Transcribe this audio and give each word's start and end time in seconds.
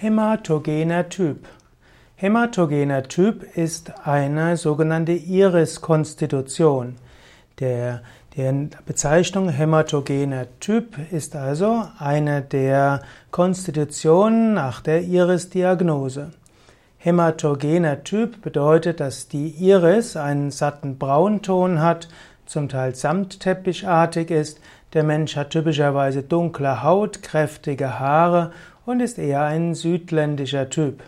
Hämatogener 0.00 1.08
Typ. 1.08 1.48
Hämatogener 2.14 3.02
Typ 3.02 3.42
ist 3.56 4.06
eine 4.06 4.56
sogenannte 4.56 5.10
Iris-Konstitution. 5.10 6.94
Der, 7.58 8.02
der 8.36 8.68
Bezeichnung 8.86 9.48
hämatogener 9.48 10.46
Typ 10.60 10.98
ist 11.10 11.34
also 11.34 11.82
eine 11.98 12.42
der 12.42 13.02
Konstitutionen 13.32 14.54
nach 14.54 14.82
der 14.82 15.02
Iris-Diagnose. 15.02 16.30
Hämatogener 16.98 18.04
Typ 18.04 18.40
bedeutet, 18.40 19.00
dass 19.00 19.26
die 19.26 19.48
Iris 19.48 20.16
einen 20.16 20.52
satten 20.52 20.96
Braunton 20.96 21.80
hat, 21.80 22.06
zum 22.46 22.68
Teil 22.68 22.94
samtteppichartig 22.94 24.30
ist. 24.30 24.60
Der 24.92 25.02
Mensch 25.02 25.34
hat 25.34 25.50
typischerweise 25.50 26.22
dunkle 26.22 26.84
Haut, 26.84 27.24
kräftige 27.24 27.98
Haare 27.98 28.52
und 28.88 29.00
ist 29.00 29.18
eher 29.18 29.42
ein 29.42 29.74
südländischer 29.74 30.70
Typ. 30.70 31.02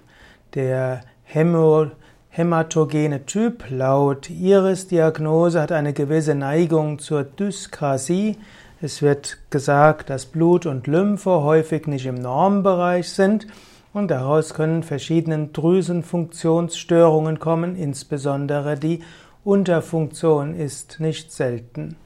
Der 0.53 1.01
Hämo 1.25 1.87
hämatogene 2.29 3.25
Typ 3.25 3.65
laut 3.71 4.29
Iris-Diagnose 4.29 5.63
hat 5.63 5.73
eine 5.73 5.95
gewisse 5.95 6.35
Neigung 6.35 6.99
zur 6.99 7.25
Dyskrasie. 7.25 8.37
Es 8.83 9.01
wird 9.01 9.39
gesagt, 9.49 10.11
dass 10.11 10.27
Blut 10.27 10.67
und 10.67 10.89
Lymphe 10.89 11.31
häufig 11.31 11.87
nicht 11.87 12.05
im 12.05 12.17
Normbereich 12.17 13.09
sind 13.09 13.47
und 13.95 14.11
daraus 14.11 14.53
können 14.53 14.83
verschiedene 14.83 15.47
Drüsenfunktionsstörungen 15.47 17.39
kommen, 17.39 17.77
insbesondere 17.77 18.77
die 18.77 19.03
Unterfunktion 19.43 20.55
ist 20.55 21.01
nicht 21.01 21.33
selten. 21.33 21.97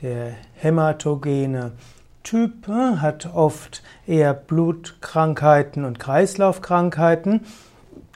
Der 0.00 0.32
hämatogene 0.54 1.72
Typ 2.22 2.68
hat 2.68 3.30
oft 3.34 3.82
eher 4.06 4.34
Blutkrankheiten 4.34 5.84
und 5.84 5.98
Kreislaufkrankheiten. 5.98 7.40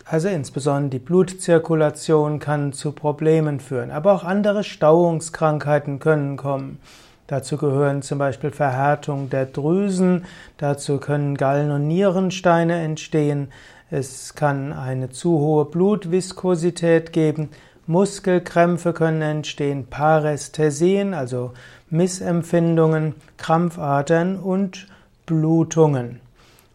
Also 0.04 0.28
insbesondere 0.28 0.90
die 0.90 0.98
Blutzirkulation 0.98 2.38
kann 2.38 2.74
zu 2.74 2.92
Problemen 2.92 3.60
führen, 3.60 3.90
aber 3.90 4.12
auch 4.12 4.24
andere 4.24 4.62
Stauungskrankheiten 4.62 5.98
können 5.98 6.36
kommen. 6.36 6.78
Dazu 7.26 7.56
gehören 7.56 8.02
zum 8.02 8.18
Beispiel 8.18 8.50
Verhärtung 8.50 9.30
der 9.30 9.46
Drüsen, 9.46 10.26
dazu 10.58 10.98
können 10.98 11.38
Gallen- 11.38 11.70
und 11.70 11.88
Nierensteine 11.88 12.80
entstehen, 12.80 13.48
es 13.90 14.34
kann 14.34 14.72
eine 14.72 15.10
zu 15.10 15.38
hohe 15.38 15.64
Blutviskosität 15.66 17.12
geben, 17.12 17.50
Muskelkrämpfe 17.86 18.92
können 18.92 19.22
entstehen, 19.22 19.86
Parästhesien, 19.86 21.14
also 21.14 21.52
Missempfindungen, 21.90 23.14
Krampfadern 23.36 24.38
und 24.38 24.86
Blutungen. 25.26 26.20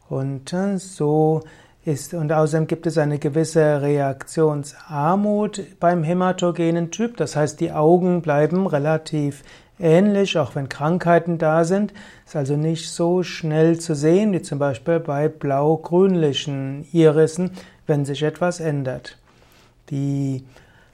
Und 0.10 0.54
äh, 0.54 0.78
so 0.78 1.44
ist, 1.86 2.14
und 2.14 2.32
außerdem 2.32 2.68
gibt 2.68 2.88
es 2.88 2.98
eine 2.98 3.20
gewisse 3.20 3.82
Reaktionsarmut 3.82 5.80
beim 5.80 6.04
hämatogenen 6.04 6.92
Typ. 6.92 7.18
Das 7.18 7.36
heißt, 7.36 7.60
die 7.60 7.72
Augen 7.72 8.22
bleiben 8.22 8.68
relativ 8.68 9.44
ähnlich, 9.80 10.38
auch 10.38 10.56
wenn 10.56 10.70
Krankheiten 10.70 11.38
da 11.38 11.64
sind. 11.64 11.94
Ist 12.26 12.36
also 12.36 12.56
nicht 12.56 12.92
so 12.92 13.24
schnell 13.24 13.80
zu 13.80 13.96
sehen, 13.96 14.34
wie 14.34 14.42
zum 14.42 14.60
Beispiel 14.60 15.00
bei 15.00 15.30
blau-grünlichen 15.30 16.86
Irissen, 16.92 17.52
wenn 17.88 18.06
sich 18.06 18.24
etwas 18.24 18.60
ändert. 18.60 19.18
Die 19.90 20.44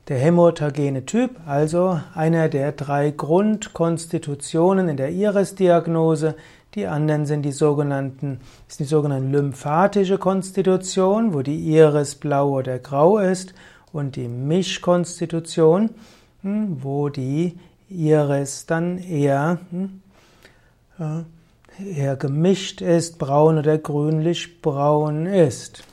der 0.08 0.20
hämotagene 0.20 1.06
Typ, 1.06 1.31
also 1.48 2.00
einer 2.14 2.48
der 2.48 2.72
drei 2.73 3.09
Grundkonstitutionen 3.11 4.88
in 4.89 4.97
der 4.97 5.09
Iris-Diagnose. 5.09 6.36
Die 6.75 6.86
anderen 6.86 7.25
sind 7.25 7.44
die 7.44 7.52
sogenannten, 7.52 8.39
ist 8.67 8.80
die 8.80 8.86
sogenannte 8.86 9.30
lymphatische 9.30 10.17
Konstitution, 10.17 11.34
wo 11.34 11.42
die 11.42 11.58
Iris 11.58 12.16
blau 12.16 12.50
oder 12.52 12.78
grau 12.78 13.17
ist, 13.17 13.53
und 13.92 14.17
die 14.17 14.28
Mischkonstitution, 14.28 15.89
hm, 16.42 16.84
wo 16.84 17.09
die 17.09 17.58
Iris 17.90 18.66
dann 18.66 18.97
eher, 18.97 19.59
hm, 19.72 20.01
eher 21.80 22.16
gemischt 22.18 22.81
ist, 22.81 23.18
braun 23.18 23.57
oder 23.57 23.78
grünlich 23.78 24.62
braun 24.62 25.25
ist. 25.25 25.84